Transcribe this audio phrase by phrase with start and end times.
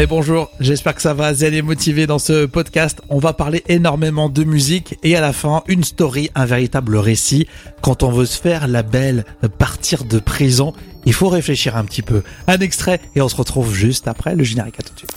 [0.00, 3.02] Et bonjour, j'espère que ça va, zen et motivé dans ce podcast.
[3.08, 7.48] On va parler énormément de musique et à la fin, une story, un véritable récit.
[7.82, 9.24] Quand on veut se faire la belle,
[9.58, 10.72] partir de prison,
[11.04, 12.22] il faut réfléchir un petit peu.
[12.46, 15.16] Un extrait et on se retrouve juste après le générique à tout de suite.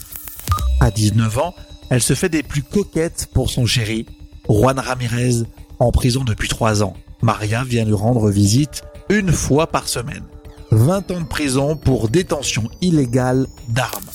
[0.79, 1.53] À 19 ans,
[1.91, 4.07] elle se fait des plus coquettes pour son chéri,
[4.49, 5.43] Juan Ramirez,
[5.77, 6.95] en prison depuis 3 ans.
[7.21, 10.23] Maria vient lui rendre visite une fois par semaine.
[10.71, 14.09] 20 ans de prison pour détention illégale d'armes.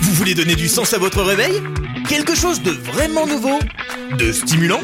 [0.00, 1.60] Vous voulez donner du sens à votre réveil
[2.08, 3.58] Quelque chose de vraiment nouveau
[4.18, 4.80] De stimulant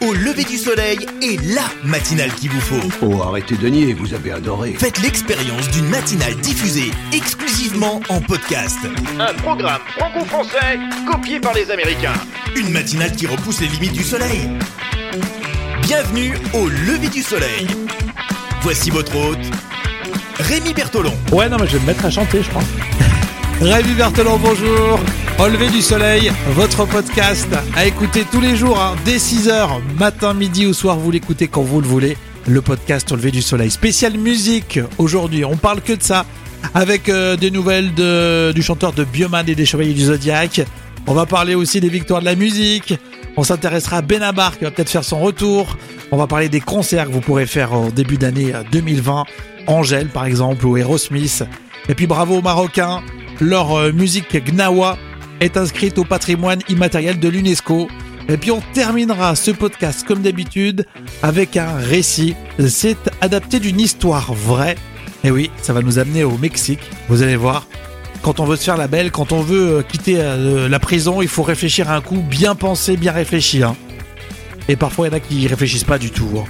[0.00, 2.88] Au lever du soleil et la matinale qu'il vous faut.
[3.02, 4.74] Oh, arrêtez de nier, vous avez adoré.
[4.78, 8.78] Faites l'expérience d'une matinale diffusée exclusivement en podcast.
[9.18, 10.78] Un programme franco-français
[11.10, 12.14] copié par les Américains.
[12.56, 14.48] Une matinale qui repousse les limites du soleil.
[15.82, 17.66] Bienvenue au lever du soleil.
[18.62, 19.38] Voici votre hôte,
[20.38, 21.14] Rémi Bertolon.
[21.32, 22.62] Ouais, non, mais je vais me mettre à chanter, je crois.
[23.60, 25.00] Rémi Berthelon, bonjour.
[25.38, 30.34] Au lever du soleil, votre podcast à écouter tous les jours, hein, dès 6h, matin,
[30.34, 32.16] midi ou soir, vous l'écoutez quand vous le voulez.
[32.46, 33.70] Le podcast au lever du soleil.
[33.70, 36.26] Spécial musique aujourd'hui, on parle que de ça.
[36.74, 40.62] Avec euh, des nouvelles du chanteur de Bioman et des Chevaliers du Zodiac.
[41.06, 42.94] On va parler aussi des victoires de la musique.
[43.36, 45.76] On s'intéressera à Benabar qui va peut-être faire son retour.
[46.10, 49.24] On va parler des concerts que vous pourrez faire au début d'année 2020.
[49.66, 51.44] Angèle par exemple ou Aerosmith.
[51.88, 53.02] Et puis bravo aux Marocains
[53.40, 54.98] leur euh, musique Gnawa
[55.40, 57.88] est inscrite au patrimoine immatériel de l'UNESCO.
[58.28, 60.86] Et puis on terminera ce podcast comme d'habitude
[61.22, 62.34] avec un récit.
[62.68, 64.76] C'est adapté d'une histoire vraie.
[65.24, 66.80] Et oui, ça va nous amener au Mexique.
[67.08, 67.66] Vous allez voir.
[68.22, 71.20] Quand on veut se faire la belle, quand on veut euh, quitter euh, la prison,
[71.20, 73.70] il faut réfléchir un coup, bien penser, bien réfléchir.
[73.70, 73.76] Hein.
[74.68, 76.42] Et parfois, il y en a qui réfléchissent pas du tout.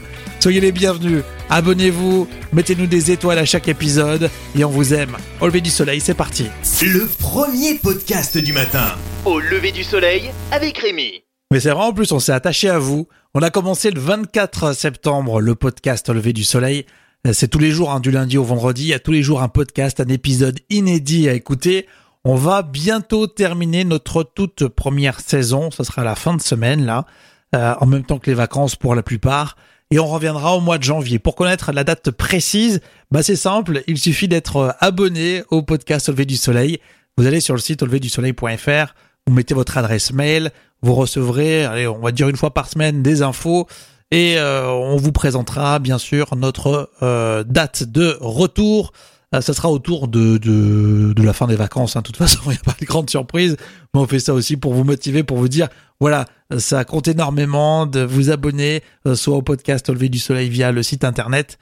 [0.45, 1.23] Soyez les bienvenus.
[1.49, 5.17] Abonnez-vous, mettez-nous des étoiles à chaque épisode et on vous aime.
[5.41, 6.49] Au lever du soleil, c'est parti.
[6.83, 8.89] Le premier podcast du matin.
[9.25, 11.23] Au lever du soleil avec Rémi.
[11.51, 13.09] Mais c'est vrai, en plus, on s'est attaché à vous.
[13.33, 16.85] On a commencé le 24 septembre le podcast Au lever du soleil.
[17.33, 18.83] C'est tous les jours, hein, du lundi au vendredi.
[18.83, 21.87] Il y a tous les jours un podcast, un épisode inédit à écouter.
[22.23, 25.71] On va bientôt terminer notre toute première saison.
[25.71, 27.07] Ce sera la fin de semaine, là.
[27.55, 29.57] Euh, en même temps que les vacances pour la plupart
[29.91, 31.19] et on reviendra au mois de janvier.
[31.19, 32.81] Pour connaître la date précise,
[33.11, 36.79] bah c'est simple, il suffit d'être euh, abonné au podcast Au lever du soleil.
[37.17, 38.95] Vous allez sur le site auleverdusoleil.fr,
[39.27, 40.51] vous mettez votre adresse mail,
[40.83, 43.67] vous recevrez, allez, on va dire une fois par semaine des infos.
[44.11, 48.93] Et euh, on vous présentera bien sûr notre euh, date de retour
[49.41, 51.97] ça sera autour de, de, la fin des vacances.
[51.97, 52.01] Hein.
[52.01, 53.57] De toute façon, il n'y a pas de grande surprise.
[53.93, 55.69] Mais on fait ça aussi pour vous motiver, pour vous dire,
[56.01, 56.27] voilà,
[56.59, 60.83] ça compte énormément de vous abonner, euh, soit au podcast Au du soleil via le
[60.83, 61.59] site internet,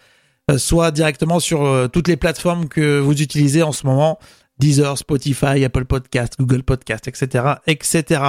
[0.50, 4.19] euh, soit directement sur euh, toutes les plateformes que vous utilisez en ce moment.
[4.59, 8.21] Deezer, Spotify, Apple Podcast, Google Podcast, etc., etc.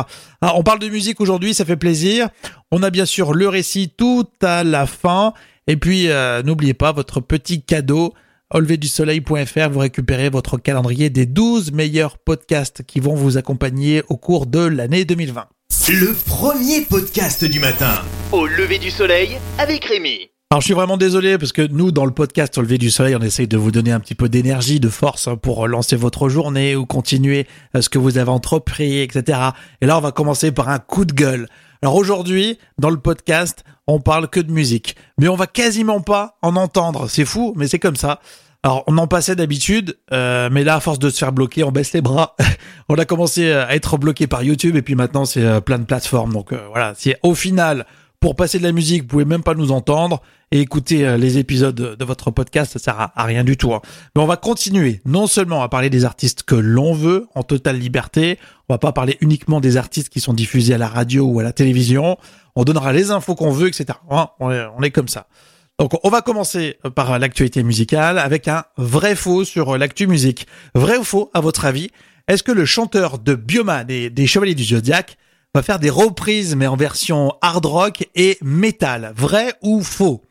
[0.42, 2.30] Ah, on parle de musique aujourd'hui, ça fait plaisir.
[2.72, 5.34] On a bien sûr le récit tout à la fin.
[5.68, 6.10] Et puis,
[6.44, 8.14] n'oubliez pas votre petit cadeau
[8.88, 14.46] soleil.fr, vous récupérez votre calendrier des 12 meilleurs podcasts qui vont vous accompagner au cours
[14.46, 15.48] de l'année 2020.
[15.90, 18.04] Le premier podcast du matin.
[18.32, 20.30] Au lever du soleil avec Rémi.
[20.52, 23.16] Alors je suis vraiment désolé parce que nous dans le podcast au lever du soleil
[23.16, 26.30] on essaye de vous donner un petit peu d'énergie, de force hein, pour lancer votre
[26.30, 29.40] journée ou continuer euh, ce que vous avez entrepris, etc.
[29.82, 31.48] Et là on va commencer par un coup de gueule.
[31.82, 36.38] Alors aujourd'hui dans le podcast on parle que de musique, mais on va quasiment pas
[36.42, 37.10] en entendre.
[37.10, 38.20] C'est fou, mais c'est comme ça.
[38.66, 41.72] Alors, on en passait d'habitude, euh, mais là, à force de se faire bloquer, on
[41.74, 42.38] baisse les bras.
[42.90, 45.84] on a commencé à être bloqué par YouTube, et puis maintenant, c'est euh, plein de
[45.84, 46.32] plateformes.
[46.32, 47.86] Donc euh, voilà, c'est au final,
[48.22, 51.76] pour passer de la musique, vous pouvez même pas nous entendre et écouter les épisodes
[51.76, 53.74] de, votre podcast, ça sert à, rien du tout.
[53.74, 53.82] Hein.
[54.16, 57.80] Mais on va continuer, non seulement à parler des artistes que l'on veut, en totale
[57.80, 58.38] liberté,
[58.70, 61.44] on va pas parler uniquement des artistes qui sont diffusés à la radio ou à
[61.44, 62.18] la télévision,
[62.56, 63.98] on donnera les infos qu'on veut, etc.
[64.12, 65.26] Hein, on est comme ça.
[65.80, 70.48] Donc on va commencer par l'actualité musicale avec un vrai faux sur l'actu musique.
[70.76, 71.90] Vrai ou faux à votre avis
[72.28, 75.18] Est-ce que le chanteur de Bioma des, des Chevaliers du Zodiac
[75.56, 80.24] va faire des reprises mais en version hard rock et metal Vrai ou faux?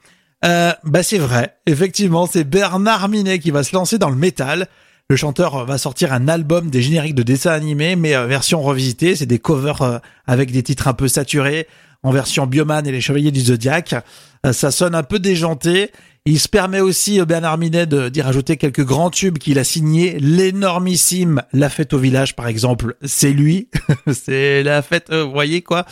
[0.45, 1.57] Euh, Bah c'est vrai.
[1.67, 4.69] Effectivement, c'est Bernard Minet qui va se lancer dans le metal.
[5.11, 9.15] Le chanteur va sortir un album des génériques de dessins animés, mais euh, version revisitée.
[9.15, 11.67] C'est des covers euh, avec des titres un peu saturés,
[12.03, 13.95] en version Bioman et les Chevaliers du Zodiac.
[14.45, 15.91] Euh, ça sonne un peu déjanté.
[16.25, 20.19] Il se permet aussi, euh, Bernard Minet, d'y rajouter quelques grands tubes qu'il a signés.
[20.21, 23.69] L'énormissime La Fête au Village, par exemple, c'est lui.
[24.13, 25.87] c'est la fête, euh, vous voyez quoi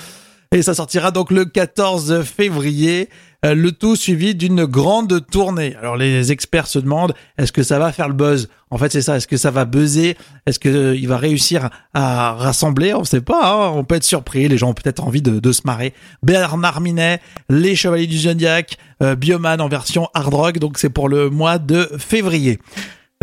[0.53, 3.09] et ça sortira donc le 14 février.
[3.45, 5.75] Euh, le tout suivi d'une grande tournée.
[5.77, 8.49] Alors les experts se demandent est-ce que ça va faire le buzz?
[8.71, 9.17] En fait, c'est ça.
[9.17, 10.17] Est-ce que ça va buzzer?
[10.47, 12.93] Est-ce que euh, il va réussir à rassembler?
[12.93, 13.41] On ne sait pas.
[13.51, 13.73] Hein.
[13.75, 14.47] on peut être surpris.
[14.47, 15.95] Les gens ont peut-être envie de, se marrer.
[16.23, 20.59] Bernard Minet, les Chevaliers du Zodiac, euh, Bioman en version hard rock.
[20.59, 22.59] Donc c'est pour le mois de février.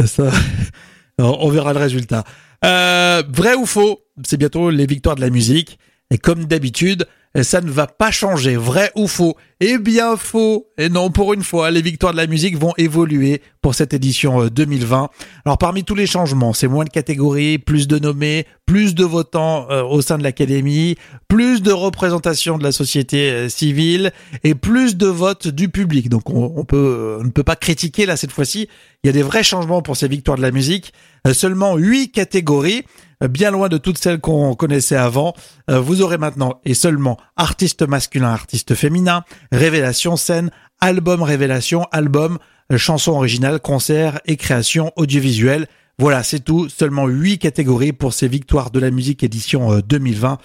[0.04, 0.31] Ça,
[1.19, 2.24] on verra le résultat.
[2.64, 4.02] vrai ou faux?
[4.25, 5.78] C'est bientôt les victoires de la musique.
[6.10, 7.06] Et comme d'habitude,
[7.44, 11.44] ça ne va pas changer, vrai ou faux Eh bien faux Et non, pour une
[11.44, 15.04] fois, les victoires de la musique vont évoluer pour cette édition 2020.
[15.04, 15.08] Euh,
[15.46, 19.68] Alors parmi tous les changements, c'est moins de catégories, plus de nommés, plus de votants
[19.70, 20.96] euh, au sein de l'académie,
[21.28, 24.14] plus de représentation de la société euh, civile
[24.44, 26.10] et plus de votes du public.
[26.10, 28.70] Donc on, peut, on ne peut pas critiquer là cette fois-ci.
[29.04, 30.94] Il y a des vrais changements pour ces victoires de la musique.
[31.34, 32.86] Seulement huit catégories
[33.22, 35.34] bien loin de toutes celles qu'on connaissait avant.
[35.70, 42.38] Euh, vous aurez maintenant et seulement artiste masculin, artiste féminin, révélation scène, album révélation, album,
[42.72, 45.68] euh, chanson originale, concert et création audiovisuelle.
[46.00, 46.70] Voilà, c'est tout.
[46.70, 50.34] Seulement huit catégories pour ces victoires de la musique édition 2020.
[50.34, 50.36] Euh,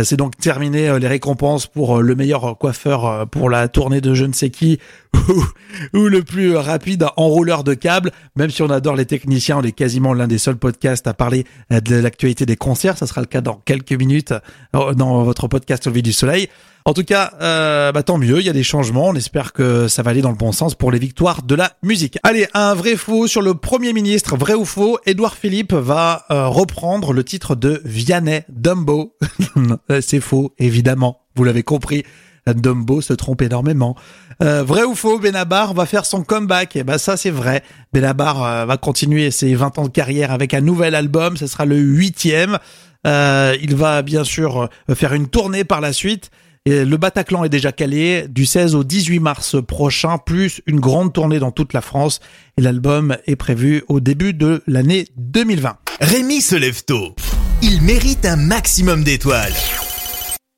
[0.00, 4.14] euh, c'est donc terminé euh, les récompenses pour le meilleur coiffeur pour la tournée de
[4.14, 4.78] je ne sais qui
[5.92, 8.10] ou, le plus rapide enrouleur de câbles.
[8.36, 11.44] Même si on adore les techniciens, on est quasiment l'un des seuls podcasts à parler
[11.68, 12.96] de l'actualité des concerts.
[12.96, 14.32] Ça sera le cas dans quelques minutes
[14.72, 16.48] dans votre podcast Au vie du soleil.
[16.84, 19.08] En tout cas, euh, bah, tant mieux, il y a des changements.
[19.08, 21.72] On espère que ça va aller dans le bon sens pour les victoires de la
[21.82, 22.18] musique.
[22.22, 24.98] Allez, un vrai faux sur le Premier ministre, vrai ou faux.
[25.06, 29.16] Édouard Philippe va euh, reprendre le titre de Vianney Dumbo.
[30.00, 31.20] C'est faux, évidemment.
[31.36, 32.04] Vous l'avez compris.
[32.46, 33.96] Dumbo se trompe énormément.
[34.42, 36.76] Euh, vrai ou faux, Benabar va faire son comeback.
[36.76, 37.62] Et eh ben ça c'est vrai.
[37.92, 41.36] Benabar euh, va continuer ses 20 ans de carrière avec un nouvel album.
[41.36, 42.58] Ce sera le huitième.
[43.06, 46.30] Euh, il va bien sûr faire une tournée par la suite.
[46.64, 51.40] Le Bataclan est déjà calé du 16 au 18 mars prochain, plus une grande tournée
[51.40, 52.20] dans toute la France.
[52.56, 55.76] Et l'album est prévu au début de l'année 2020.
[56.00, 57.16] Rémi se lève tôt.
[57.62, 59.54] Il mérite un maximum d'étoiles.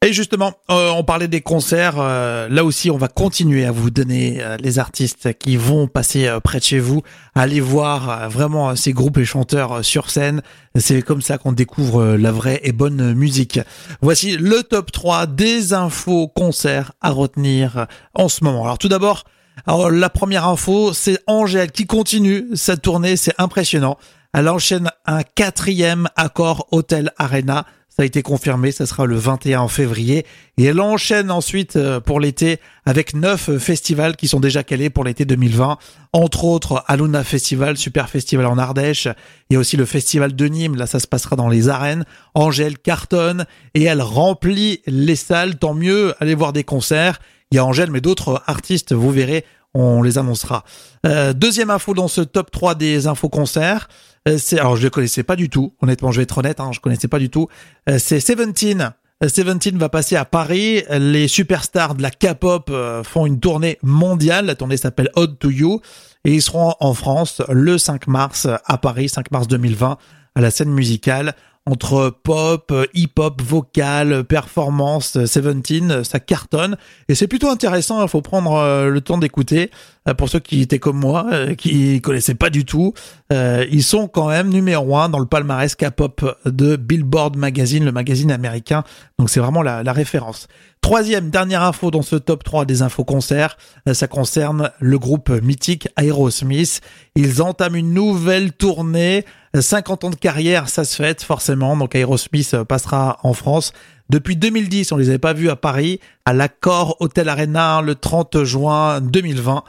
[0.04, 1.94] Et justement, euh, on parlait des concerts.
[1.96, 6.30] Euh, là aussi, on va continuer à vous donner euh, les artistes qui vont passer
[6.44, 7.00] près de chez vous.
[7.34, 10.42] Allez voir vraiment ces groupes et chanteurs sur scène.
[10.76, 13.60] C'est comme ça qu'on découvre la vraie et bonne musique.
[14.02, 18.64] Voici le top 3 des infos concerts à retenir en ce moment.
[18.64, 19.24] Alors tout d'abord,
[19.66, 23.16] la première info, c'est Angèle qui continue sa tournée.
[23.16, 23.96] C'est impressionnant.
[24.34, 27.64] Elle enchaîne un quatrième accord Hotel Arena.
[27.96, 30.26] Ça a été confirmé, ça sera le 21 février.
[30.58, 35.04] Et elle enchaîne ensuite euh, pour l'été avec neuf festivals qui sont déjà calés pour
[35.04, 35.78] l'été 2020.
[36.12, 39.06] Entre autres, Aluna Festival, Super Festival en Ardèche.
[39.48, 42.04] Il y a aussi le Festival de Nîmes, là ça se passera dans les arènes.
[42.34, 47.20] Angèle cartonne et elle remplit les salles, tant mieux, allez voir des concerts.
[47.52, 49.44] Il y a Angèle, mais d'autres artistes, vous verrez,
[49.74, 50.64] on les annoncera.
[51.06, 53.88] Euh, deuxième info dans ce top 3 des infos concerts.
[54.28, 56.70] Euh, c'est, alors je ne connaissais pas du tout, honnêtement je vais être honnête, hein,
[56.72, 57.48] je connaissais pas du tout.
[57.88, 58.92] Euh, c'est Seventeen.
[59.22, 60.82] Euh, Seventeen va passer à Paris.
[60.90, 62.72] Les superstars de la K-pop
[63.04, 64.46] font une tournée mondiale.
[64.46, 65.80] La tournée s'appelle Odd to You
[66.24, 69.98] et ils seront en France le 5 mars à Paris, 5 mars 2020
[70.34, 71.34] à la scène musicale
[71.66, 76.76] entre pop, hip-hop, vocal, performance, Seventeen, ça cartonne
[77.08, 78.02] et c'est plutôt intéressant.
[78.02, 79.70] Il faut prendre le temps d'écouter.
[80.06, 82.92] Euh, pour ceux qui étaient comme moi, euh, qui connaissaient pas du tout,
[83.32, 87.92] euh, ils sont quand même numéro un dans le palmarès K-pop de Billboard Magazine, le
[87.92, 88.84] magazine américain.
[89.18, 90.46] Donc c'est vraiment la, la, référence.
[90.82, 93.56] Troisième, dernière info dans ce top 3 des infos concerts,
[93.90, 96.82] ça concerne le groupe mythique Aerosmith.
[97.14, 99.24] Ils entament une nouvelle tournée.
[99.58, 101.78] 50 ans de carrière, ça se fait forcément.
[101.78, 103.72] Donc Aerosmith passera en France.
[104.10, 108.44] Depuis 2010, on les avait pas vus à Paris, à l'accord Hotel Arena le 30
[108.44, 109.64] juin 2020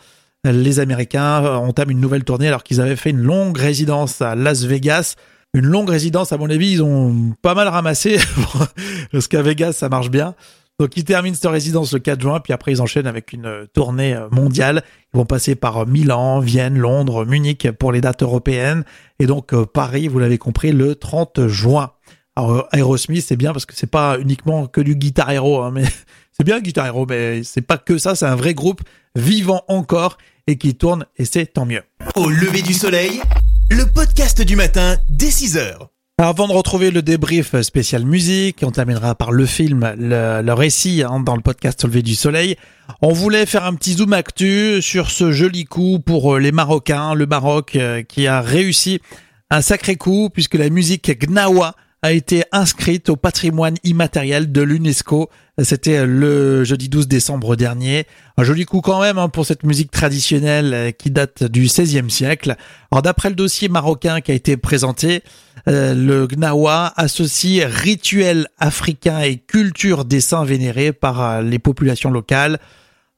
[0.51, 4.63] les Américains entament une nouvelle tournée alors qu'ils avaient fait une longue résidence à Las
[4.63, 5.15] Vegas.
[5.53, 8.17] Une longue résidence, à mon avis, ils ont pas mal ramassé
[9.11, 10.35] parce qu'à Vegas, ça marche bien.
[10.79, 14.17] Donc ils terminent cette résidence le 4 juin, puis après ils enchaînent avec une tournée
[14.31, 14.83] mondiale.
[15.13, 18.83] Ils vont passer par Milan, Vienne, Londres, Munich pour les dates européennes.
[19.19, 21.91] Et donc euh, Paris, vous l'avez compris, le 30 juin.
[22.35, 25.85] Alors Aerosmith, c'est bien parce que c'est pas uniquement que du guitar hero, hein, mais
[26.33, 28.81] c'est bien guitar hero, mais c'est pas que ça, c'est un vrai groupe
[29.15, 31.83] vivant encore et qui tourne et c'est tant mieux.
[32.15, 33.21] Au lever du soleil,
[33.69, 35.89] le podcast du matin dès 6 heures.
[36.17, 41.19] Avant de retrouver le débrief spécial musique, on terminera par le film, le, récit hein,
[41.19, 42.55] dans le podcast Au lever du soleil.
[43.01, 47.15] On voulait faire un petit zoom actu sur ce joli coup pour euh, les Marocains,
[47.15, 49.01] le Maroc euh, qui a réussi
[49.49, 51.75] un sacré coup puisque la musique Gnawa
[52.05, 55.31] a été inscrite au patrimoine immatériel de l'UNESCO.
[55.63, 58.05] C'était le jeudi 12 décembre dernier.
[58.38, 62.57] Un joli coup quand même hein, pour cette musique traditionnelle qui date du XVIe siècle.
[62.91, 65.24] Alors d'après le dossier marocain qui a été présenté,
[65.67, 72.12] euh, le Gnawa associe rituels africains et culture des saints vénérés par euh, les populations
[72.12, 72.59] locales,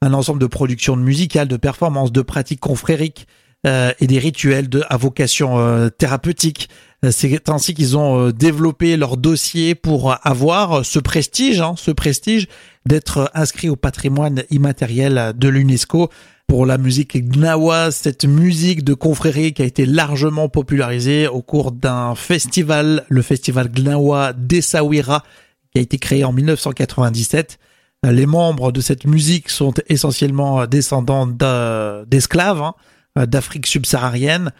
[0.00, 3.26] un ensemble de productions musicales, de performances, de pratiques confrériques
[3.66, 6.70] euh, et des rituels de, à vocation thérapeutique.
[7.10, 12.48] C'est ainsi qu'ils ont développé leur dossier pour avoir ce prestige, hein, ce prestige
[12.86, 16.10] d'être inscrit au patrimoine immatériel de l'UNESCO
[16.48, 21.72] pour la musique gnawa, cette musique de confrérie qui a été largement popularisée au cours
[21.72, 25.24] d'un festival, le festival gnawa d'Essaouira,
[25.70, 27.58] qui a été créé en 1997.
[28.02, 34.50] Les membres de cette musique sont essentiellement descendants d'esclaves hein, d'Afrique subsaharienne.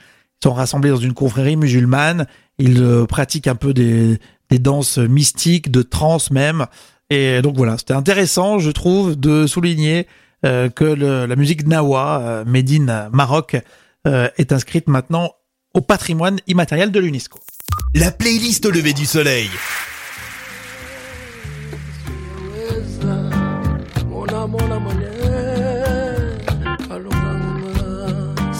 [0.42, 2.26] Sont rassemblés dans une confrérie musulmane.
[2.58, 4.18] Ils euh, pratiquent un peu des,
[4.50, 6.66] des danses mystiques, de trance même.
[7.10, 10.06] Et donc voilà, c'était intéressant, je trouve, de souligner
[10.44, 13.56] euh, que le, la musique Nawa, euh, made in Maroc,
[14.06, 15.32] euh, est inscrite maintenant
[15.74, 17.40] au patrimoine immatériel de l'UNESCO.
[17.94, 19.48] La playlist au lever du soleil.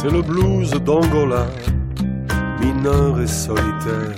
[0.09, 1.45] C'est le blues d'Angola,
[2.61, 4.17] mineur et solitaire,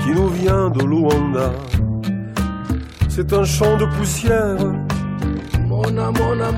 [0.00, 1.50] qui nous vient de Luanda.
[3.08, 4.56] C'est un chant de poussière.
[5.66, 6.52] Mona mona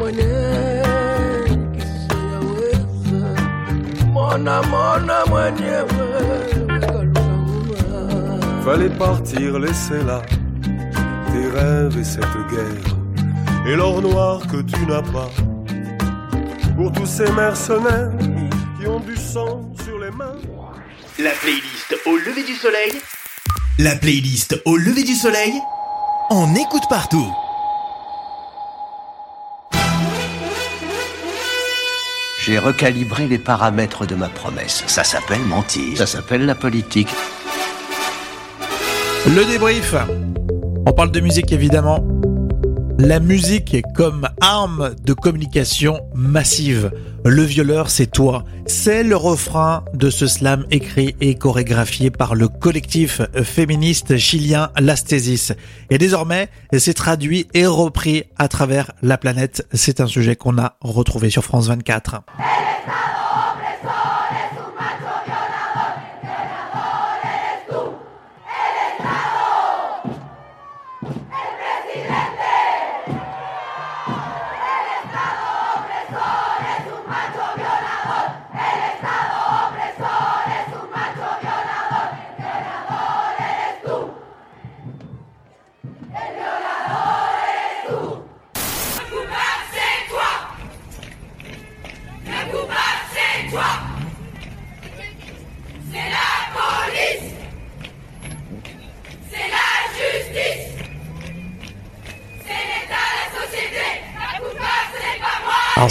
[4.12, 5.24] Mona mona
[8.64, 10.20] Fallait partir, laisser là
[11.32, 12.96] tes rêves et cette guerre
[13.66, 15.30] et l'or noir que tu n'as pas.
[16.76, 18.10] Pour tous ces mercenaires
[18.82, 20.34] qui ont du sang sur les mains.
[21.20, 22.92] La playlist au lever du soleil.
[23.78, 25.52] La playlist au lever du soleil.
[26.30, 27.32] On écoute partout.
[32.44, 34.82] J'ai recalibré les paramètres de ma promesse.
[34.88, 35.96] Ça s'appelle mentir.
[35.96, 37.10] Ça s'appelle la politique.
[39.28, 39.94] Le débrief.
[40.86, 42.04] On parle de musique évidemment.
[43.04, 46.92] La musique est comme arme de communication massive.
[47.24, 48.44] Le violeur, c'est toi.
[48.66, 55.52] C'est le refrain de ce slam écrit et chorégraphié par le collectif féministe chilien L'Astésis.
[55.90, 59.66] Et désormais, c'est traduit et repris à travers la planète.
[59.72, 62.22] C'est un sujet qu'on a retrouvé sur France 24.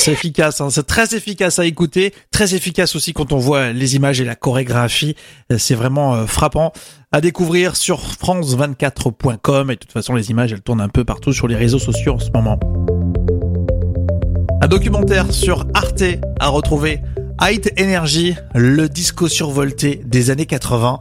[0.01, 3.95] C'est efficace, hein, c'est très efficace à écouter, très efficace aussi quand on voit les
[3.95, 5.15] images et la chorégraphie.
[5.51, 6.73] Euh, c'est vraiment euh, frappant
[7.11, 11.33] à découvrir sur france24.com et de toute façon les images elles tournent un peu partout
[11.33, 12.59] sur les réseaux sociaux en ce moment.
[14.63, 16.03] Un documentaire sur Arte
[16.39, 17.01] à retrouver.
[17.39, 20.99] Height Energy, le disco survolté des années 80.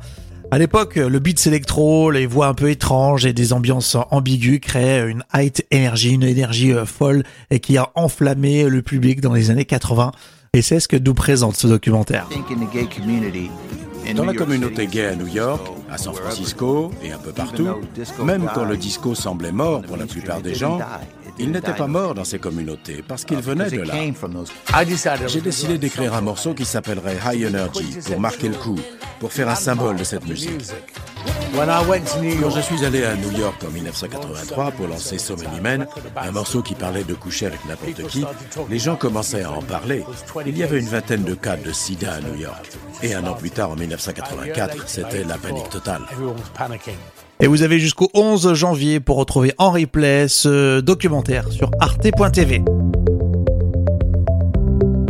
[0.53, 5.09] À l'époque, le beats électro, les voix un peu étranges et des ambiances ambiguës créaient
[5.09, 9.53] une height énergie, une énergie euh, folle et qui a enflammé le public dans les
[9.53, 10.11] années 80.
[10.53, 12.29] Et c'est ce que nous présente ce documentaire.
[14.17, 17.69] Dans la communauté gay à New York, à San Francisco et un peu partout,
[18.25, 20.81] même quand le disco semblait mort pour la plupart des gens,
[21.41, 23.95] il n'était pas mort dans ces communautés parce qu'il venait de là.
[25.27, 28.79] J'ai décidé d'écrire un morceau qui s'appellerait High Energy pour marquer le coup,
[29.19, 30.71] pour faire un symbole de cette musique.
[31.53, 36.31] Quand je suis allé à New York en 1983 pour lancer So Many Men, un
[36.31, 38.25] morceau qui parlait de coucher avec n'importe qui,
[38.69, 40.05] les gens commençaient à en parler.
[40.47, 42.71] Il y avait une vingtaine de cas de sida à New York.
[43.03, 46.03] Et un an plus tard, en 1984, c'était la panique totale.
[47.43, 52.63] Et vous avez jusqu'au 11 janvier pour retrouver en replay ce documentaire sur arte.tv.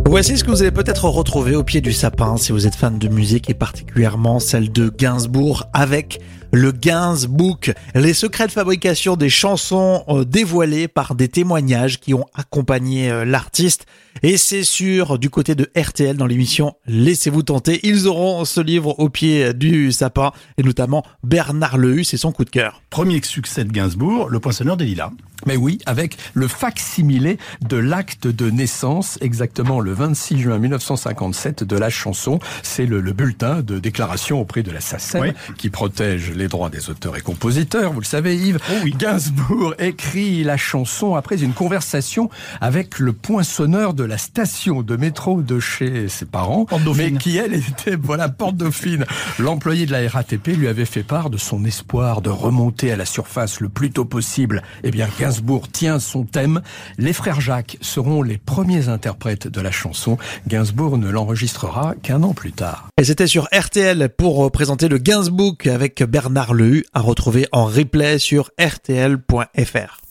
[0.05, 2.97] Voici ce que vous allez peut-être retrouver au pied du sapin si vous êtes fan
[2.97, 9.29] de musique et particulièrement celle de Gainsbourg avec le Gainsbook, les secrets de fabrication des
[9.29, 13.85] chansons euh, dévoilés par des témoignages qui ont accompagné euh, l'artiste.
[14.23, 18.99] Et c'est sûr, du côté de RTL dans l'émission Laissez-vous tenter, ils auront ce livre
[18.99, 22.81] au pied du sapin et notamment Bernard Lehus et son coup de cœur.
[22.89, 25.11] Premier succès de Gainsbourg, Le Poinçonneur des Lilas.
[25.45, 31.77] Mais oui, avec le fac-similé de l'acte de naissance, exactement le 26 juin 1957 de
[31.77, 32.39] la chanson.
[32.63, 37.15] C'est le, bulletin de déclaration auprès de la SACEM qui protège les droits des auteurs
[37.17, 37.93] et compositeurs.
[37.93, 38.57] Vous le savez, Yves.
[38.71, 38.95] Oh oui.
[38.97, 42.31] Gainsbourg écrit la chanson après une conversation
[42.61, 47.53] avec le poinçonneur de la station de métro de chez ses parents, mais qui elle
[47.53, 49.05] était voilà porte dauphine.
[49.37, 53.05] L'employé de la RATP lui avait fait part de son espoir de remonter à la
[53.05, 54.63] surface le plus tôt possible.
[54.83, 56.61] Eh bien, Gainsbourg tient son thème.
[56.97, 60.17] Les frères Jacques seront les premiers interprètes de la chanson.
[60.47, 62.89] Gainsbourg ne l'enregistrera qu'un an plus tard.
[62.97, 68.19] Et c'était sur RTL pour présenter le Gainsbourg avec Bernard Lehu à retrouver en replay
[68.19, 70.01] sur rtl.fr.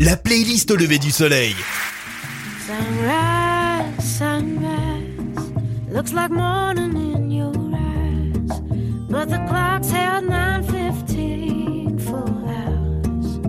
[0.00, 1.54] La playlist au lever du soleil.
[2.66, 5.52] Sunrise, sunrise,
[5.90, 8.60] looks like morning in your eyes,
[9.08, 13.40] but the clock's held 9:15 for hours.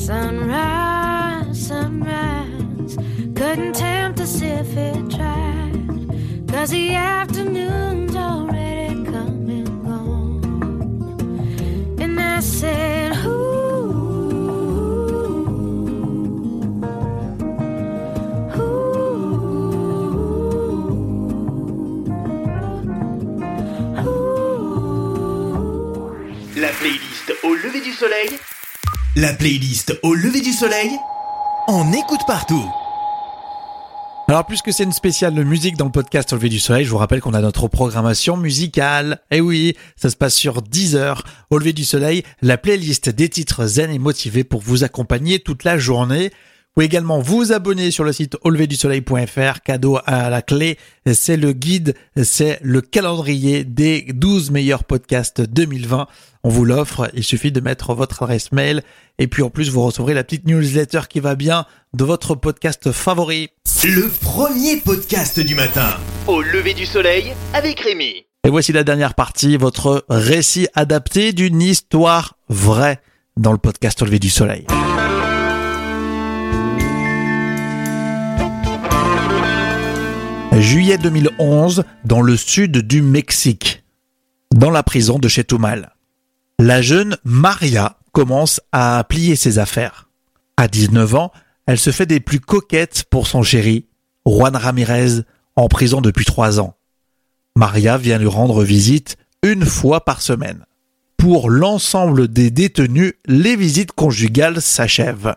[0.00, 2.96] Sunrise, sunrise,
[3.34, 8.71] couldn't tempt us if it tried, cause the afternoon's already
[28.02, 28.30] soleil.
[29.14, 30.90] La playlist au lever du soleil.
[31.68, 32.68] On écoute partout.
[34.26, 36.90] Alors puisque c'est une spéciale de musique dans le podcast Au lever du soleil, je
[36.90, 39.20] vous rappelle qu'on a notre programmation musicale.
[39.30, 41.22] Eh oui, ça se passe sur 10 heures.
[41.50, 45.62] Au lever du soleil, la playlist des titres zen et motivés pour vous accompagner toute
[45.62, 46.32] la journée.
[46.72, 49.60] Vous pouvez également vous abonner sur le site auleverdusoleil.fr.
[49.62, 50.78] Cadeau à la clé,
[51.12, 56.06] c'est le guide, c'est le calendrier des 12 meilleurs podcasts 2020.
[56.44, 58.82] On vous l'offre, il suffit de mettre votre adresse mail
[59.18, 62.90] et puis en plus vous recevrez la petite newsletter qui va bien de votre podcast
[62.90, 63.50] favori.
[63.84, 65.98] Le premier podcast du matin.
[66.26, 68.24] Au lever du soleil avec Rémi.
[68.44, 73.02] Et voici la dernière partie, votre récit adapté d'une histoire vraie
[73.36, 74.64] dans le podcast Au lever du soleil.
[80.60, 83.84] Juillet 2011, dans le sud du Mexique,
[84.54, 85.94] dans la prison de Chetumal.
[86.58, 90.10] La jeune Maria commence à plier ses affaires.
[90.58, 91.32] À 19 ans,
[91.66, 93.86] elle se fait des plus coquettes pour son chéri,
[94.26, 95.22] Juan Ramirez,
[95.56, 96.76] en prison depuis trois ans.
[97.56, 100.66] Maria vient lui rendre visite une fois par semaine.
[101.16, 105.34] Pour l'ensemble des détenus, les visites conjugales s'achèvent.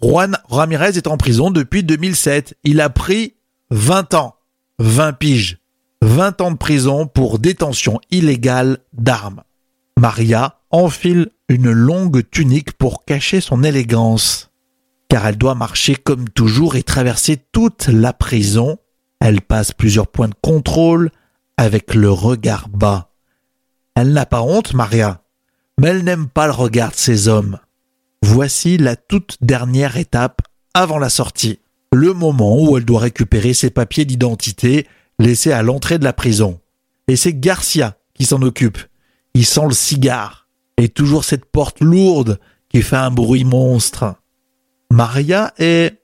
[0.00, 2.56] Juan Ramirez est en prison depuis 2007.
[2.64, 3.34] Il a pris
[3.74, 4.36] 20 ans,
[4.80, 5.58] 20 piges,
[6.02, 9.44] 20 ans de prison pour détention illégale d'armes.
[9.98, 14.50] Maria enfile une longue tunique pour cacher son élégance.
[15.08, 18.76] Car elle doit marcher comme toujours et traverser toute la prison.
[19.20, 21.10] Elle passe plusieurs points de contrôle
[21.56, 23.14] avec le regard bas.
[23.94, 25.22] Elle n'a pas honte, Maria,
[25.80, 27.58] mais elle n'aime pas le regard de ces hommes.
[28.22, 30.42] Voici la toute dernière étape
[30.74, 31.61] avant la sortie
[31.92, 34.86] le moment où elle doit récupérer ses papiers d'identité
[35.18, 36.60] laissés à l'entrée de la prison.
[37.06, 38.78] Et c'est Garcia qui s'en occupe.
[39.34, 40.48] Il sent le cigare.
[40.78, 44.16] Et toujours cette porte lourde qui fait un bruit monstre.
[44.90, 46.00] Maria est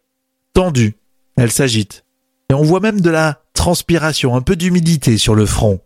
[0.52, 0.96] tendue.
[1.36, 2.04] Elle s'agite.
[2.50, 5.80] Et on voit même de la transpiration, un peu d'humidité sur le front.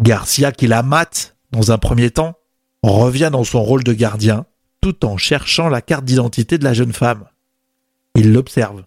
[0.00, 2.34] Garcia, qui la mate dans un premier temps,
[2.82, 4.44] revient dans son rôle de gardien,
[4.80, 7.24] tout en cherchant la carte d'identité de la jeune femme.
[8.14, 8.84] Il l'observe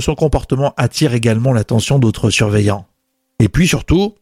[0.00, 2.86] son comportement attire également l'attention d'autres surveillants.
[3.38, 4.14] Et puis surtout,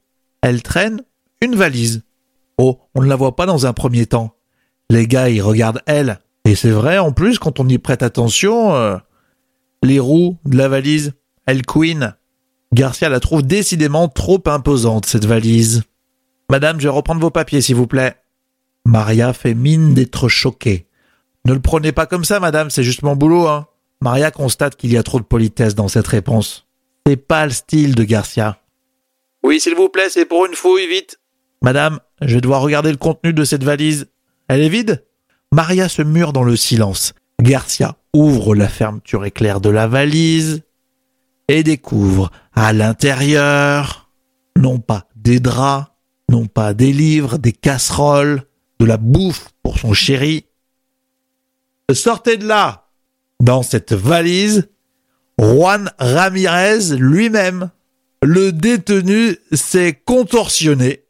[0.42, 1.02] elle traîne
[1.42, 2.02] une valise.
[2.59, 4.35] Oh, on ne la voit pas dans un premier temps.
[4.90, 6.18] Les gars, ils regardent elle.
[6.44, 8.96] Et c'est vrai, en plus, quand on y prête attention, euh,
[9.83, 11.12] les roues de la valise,
[11.46, 12.14] elle queen.
[12.72, 15.83] Garcia la trouve décidément trop imposante, cette valise.
[16.50, 18.16] Madame, je vais reprendre vos papiers, s'il vous plaît.
[18.85, 20.88] Maria fait mine d'être choquée.
[21.46, 23.66] Ne le prenez pas comme ça, madame, c'est juste mon boulot, hein.
[24.02, 26.66] Maria constate qu'il y a trop de politesse dans cette réponse.
[27.06, 28.58] C'est pas le style de Garcia.
[29.42, 31.18] Oui, s'il vous plaît, c'est pour une fouille, vite.
[31.62, 34.08] Madame, je vais devoir regarder le contenu de cette valise.
[34.48, 35.04] Elle est vide?
[35.52, 37.12] Maria se mure dans le silence.
[37.40, 40.62] Garcia ouvre la fermeture éclair de la valise
[41.48, 44.10] et découvre à l'intérieur
[44.56, 45.90] non pas des draps,
[46.28, 48.44] non pas des livres, des casseroles,
[48.78, 50.46] de la bouffe pour son chéri.
[51.92, 52.89] Sortez de là
[53.40, 54.68] dans cette valise,
[55.38, 57.70] Juan Ramirez lui-même,
[58.22, 61.05] le détenu s'est contorsionné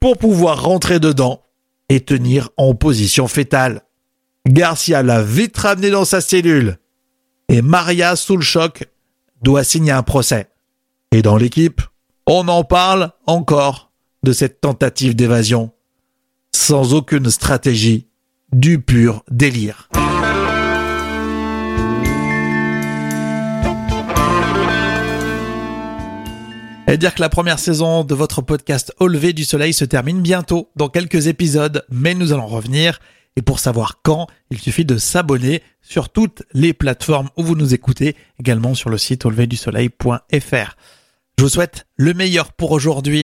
[0.00, 1.42] pour pouvoir rentrer dedans
[1.88, 3.82] et tenir en position fétale.
[4.46, 6.78] Garcia l'a vite ramené dans sa cellule
[7.48, 8.84] et Maria, sous le choc,
[9.42, 10.48] doit signer un procès.
[11.12, 11.82] Et dans l'équipe,
[12.26, 15.72] on en parle encore de cette tentative d'évasion,
[16.54, 18.08] sans aucune stratégie,
[18.52, 19.88] du pur délire.
[26.86, 30.20] Et dire que la première saison de votre podcast Au lever du soleil se termine
[30.20, 33.00] bientôt, dans quelques épisodes, mais nous allons revenir.
[33.36, 37.72] Et pour savoir quand, il suffit de s'abonner sur toutes les plateformes où vous nous
[37.72, 40.76] écoutez, également sur le site auleverdusoleil.fr.
[41.38, 43.23] Je vous souhaite le meilleur pour aujourd'hui.